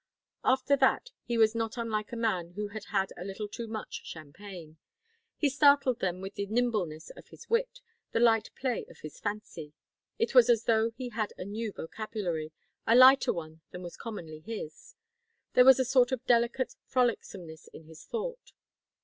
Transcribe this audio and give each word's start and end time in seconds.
After 0.43 0.75
that 0.77 1.11
he 1.25 1.37
was 1.37 1.53
not 1.53 1.77
unlike 1.77 2.11
a 2.11 2.15
man 2.15 2.53
who 2.53 2.69
had 2.69 2.85
had 2.85 3.13
a 3.17 3.23
little 3.23 3.47
too 3.47 3.67
much 3.67 4.03
champagne. 4.03 4.77
He 5.37 5.47
startled 5.47 5.99
them 5.99 6.21
with 6.21 6.33
the 6.33 6.47
nimbleness 6.47 7.11
of 7.11 7.27
his 7.27 7.51
wit, 7.51 7.81
the 8.11 8.19
light 8.19 8.49
play 8.59 8.83
of 8.89 9.01
his 9.01 9.19
fancy. 9.19 9.73
It 10.17 10.33
was 10.33 10.49
as 10.49 10.63
though 10.63 10.89
he 10.89 11.09
had 11.09 11.33
a 11.37 11.45
new 11.45 11.71
vocabulary, 11.71 12.51
a 12.87 12.95
lighter 12.95 13.31
one 13.31 13.61
than 13.69 13.83
was 13.83 13.95
commonly 13.95 14.39
his. 14.39 14.95
There 15.53 15.65
was 15.65 15.79
a 15.79 15.85
sort 15.85 16.11
of 16.11 16.25
delicate 16.25 16.73
frolicsomeness 16.87 17.67
in 17.67 17.83
his 17.83 18.03
thought. 18.03 18.53